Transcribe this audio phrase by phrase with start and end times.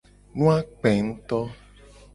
[0.37, 1.39] Nu a kpe nguto.